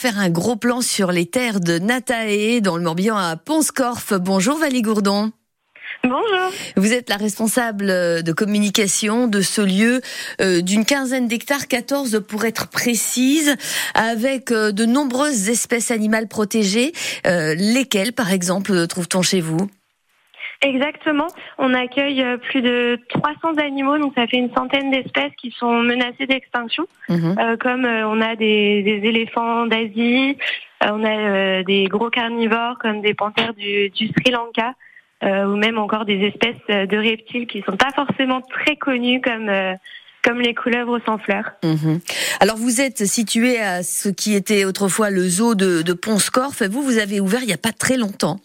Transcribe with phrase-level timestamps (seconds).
[0.00, 4.12] Faire un gros plan sur les terres de Natae dans le Morbihan à Ponscorf.
[4.14, 5.32] Bonjour Valie Gourdon.
[6.04, 6.52] Bonjour.
[6.76, 7.86] Vous êtes la responsable
[8.22, 10.00] de communication de ce lieu
[10.40, 13.56] euh, d'une quinzaine d'hectares, 14 pour être précise,
[13.94, 16.92] avec euh, de nombreuses espèces animales protégées.
[17.26, 19.68] Euh, lesquelles, par exemple, trouve-t-on chez vous?
[20.60, 21.28] Exactement.
[21.58, 25.82] On accueille euh, plus de 300 animaux, donc ça fait une centaine d'espèces qui sont
[25.82, 27.36] menacées d'extinction, mhm.
[27.38, 30.36] euh, comme euh, on a des, éléphants d'Asie,
[30.80, 34.74] on a des gros carnivores comme des panthères du, Sri Lanka,
[35.22, 39.50] ou même encore des espèces de reptiles qui sont pas forcément très connues comme
[40.24, 41.52] comme les couleuvres sans fleurs.
[41.64, 42.00] Mhm.
[42.40, 46.62] Alors vous êtes situé à ce qui était autrefois le zoo de, de Ponscorf.
[46.68, 48.38] Vous, vous avez ouvert il n'y a pas très longtemps.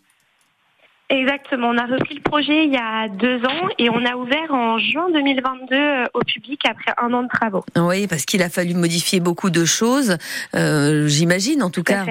[1.13, 1.69] Exactement.
[1.69, 4.79] On a repris le projet il y a deux ans et on a ouvert en
[4.79, 7.63] juin 2022 euh, au public après un an de travaux.
[7.77, 10.17] Oui, parce qu'il a fallu modifier beaucoup de choses,
[10.55, 12.05] euh, j'imagine en tout, cas.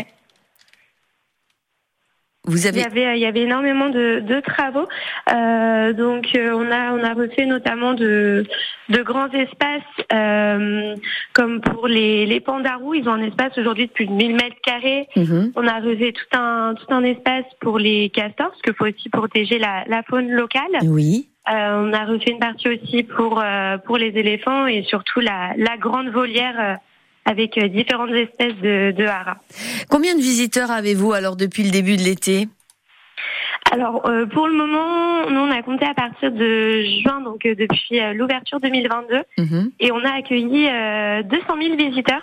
[2.45, 2.81] Vous avez...
[2.81, 4.89] il, y avait, il y avait énormément de, de travaux.
[5.33, 8.45] Euh, donc euh, on a on a refait notamment de
[8.89, 10.97] de grands espaces euh,
[11.35, 12.95] comme pour les les pandarous.
[12.95, 15.09] Ils ont un espace aujourd'hui de plus de 1000 mètres carrés.
[15.15, 15.53] Mhm.
[15.55, 19.09] On a refait tout un tout un espace pour les castors parce qu'il faut aussi
[19.09, 20.79] protéger la, la faune locale.
[20.83, 21.29] Oui.
[21.49, 25.53] Euh, on a refait une partie aussi pour euh, pour les éléphants et surtout la
[25.57, 26.79] la grande volière
[27.25, 29.37] avec euh, différentes espèces de, de haras.
[29.89, 32.49] Combien de visiteurs avez-vous alors depuis le début de l'été?
[33.71, 37.55] Alors euh, pour le moment, nous on a compté à partir de juin, donc euh,
[37.55, 39.71] depuis l'ouverture 2022, mhm.
[39.81, 40.69] et on a accueilli
[41.25, 42.23] 200 000 visiteurs.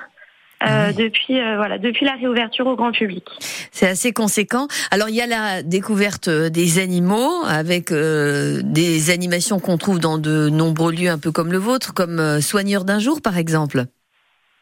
[0.62, 3.24] Ah depuis voilà depuis la réouverture au grand public.
[3.72, 4.68] C'est assez conséquent.
[4.92, 10.50] Alors il y a la découverte des animaux avec des animations qu'on trouve dans de
[10.50, 13.86] nombreux lieux un peu comme le vôtre, comme soigneur d'un jour par exemple.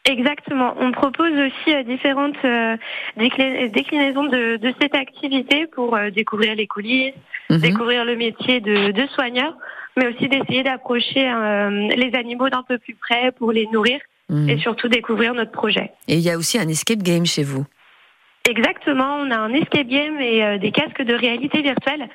[0.04, 0.74] Exactement.
[0.80, 2.76] On propose aussi euh, différentes euh,
[3.16, 7.12] déclinaisons de, cette activité pour euh, découvrir les coulisses,
[7.50, 7.58] mhm.
[7.58, 9.54] découvrir le métier de, soigneur,
[9.96, 11.24] mais aussi d'essayer d'approcher
[11.96, 14.48] les animaux d'un peu plus près pour les nourrir mhm.
[14.48, 15.92] et surtout découvrir notre projet.
[16.06, 17.64] Et il y a aussi un escape game chez vous.
[18.48, 19.16] Exactement.
[19.16, 22.08] On a un escape game et des casques de réalité virtuelle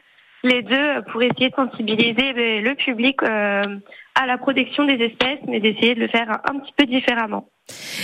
[0.46, 5.96] les deux pour essayer de sensibiliser le public à la protection des espèces, mais d'essayer
[5.96, 7.48] de le faire un petit peu différemment.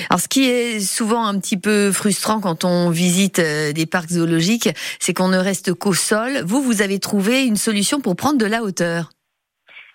[0.10, 4.10] Alors, ce qui est souvent un petit peu frustrant quand on visite euh, des parcs
[4.10, 6.44] zoologiques, c'est qu'on ne reste qu'au sol.
[6.46, 9.10] Vous, vous avez trouvé une solution pour prendre de la hauteur.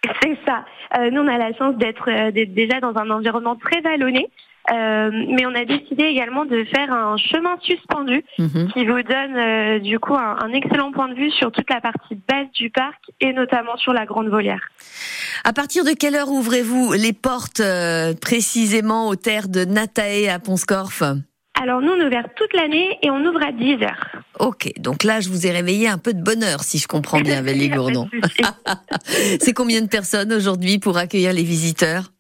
[0.22, 0.64] C'est ça.
[0.98, 4.28] Euh, nous, on a la chance d'être euh, déjà dans un environnement très vallonné.
[4.72, 8.72] Euh, mais on a décidé également de faire un chemin suspendu mhm.
[8.72, 12.14] qui vous donne du coup un, un, excellent point de vue sur toute la partie
[12.26, 14.70] basse du parc et notamment sur la grande volière.
[15.47, 20.38] À partir de quelle heure ouvrez-vous les portes euh, précisément aux terres de Natae à
[20.38, 21.03] Ponscorf
[21.56, 24.10] alors nous, on est ouvert toute l'année et on ouvre à 10 heures.
[24.41, 27.43] Ok, donc là, je vous ai réveillé un peu de bonheur, si je comprends bien,
[27.43, 28.09] Valérie Gourdon.
[29.41, 32.11] C'est combien de personnes aujourd'hui pour accueillir les visiteurs?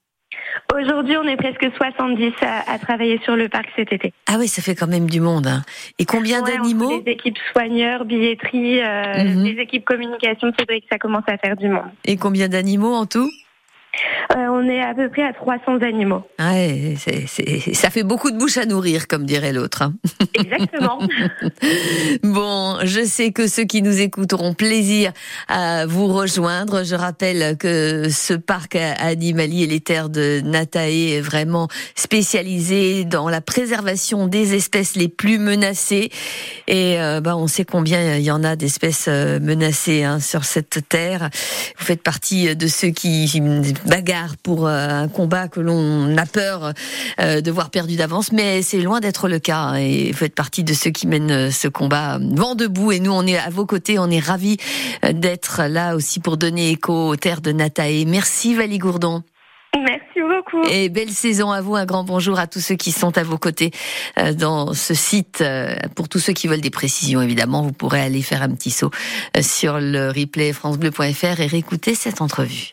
[0.74, 4.12] Aujourd'hui, on est presque 70 à, travailler sur le parc cet été.
[4.26, 5.46] Ah oui, ça fait quand même du monde.
[5.46, 5.62] Hein.
[6.00, 9.44] Et combien d'animaux Des équipes soigneurs, billetterie, euh, mhm.
[9.44, 11.90] des équipes communication, c'est vrai que ça commence à faire du monde.
[12.04, 13.30] Et combien d'animaux en tout?
[14.36, 16.22] Euh, on est à peu près à 300 animaux.
[16.38, 16.94] Ouais,
[17.74, 19.82] ça fait beaucoup de bouche à nourrir, comme dirait l'autre.
[19.82, 19.94] Hein.
[20.34, 20.98] Exactement.
[22.22, 25.12] bon, je sais que ceux qui nous écoutent auront plaisir
[25.48, 26.84] à vous rejoindre.
[26.84, 33.40] Je rappelle que ce parc animalier, les terres de Natae, est vraiment spécialisé dans la
[33.40, 36.10] préservation des espèces les plus menacées.
[36.66, 40.44] Et euh, bah, on sait combien il y en a d'espèces euh, menacées hein, sur
[40.44, 41.30] cette terre.
[41.78, 43.28] Vous faites partie de ceux qui
[43.86, 46.72] bagarre pour euh, un combat que l'on a peur
[47.20, 49.74] euh, de voir perdu d'avance, mais c'est loin d'être le cas.
[49.74, 52.92] Et vous faites partie de ceux qui mènent euh, ce combat vent debout.
[52.92, 53.98] Et nous, on est à vos côtés.
[53.98, 54.56] On est ravis
[55.12, 58.04] d'être là aussi pour donner écho aux terres de Natae.
[58.06, 59.22] Merci Valie Gourdon.
[59.76, 60.62] Merci beaucoup.
[60.70, 61.74] Et belle saison à vous.
[61.74, 63.72] Un grand bonjour à tous ceux qui sont à vos côtés
[64.36, 65.42] dans ce site.
[65.96, 68.92] Pour tous ceux qui veulent des précisions, évidemment, vous pourrez aller faire un petit saut
[69.40, 72.72] sur le replay francebleu.fr et réécouter cette entrevue.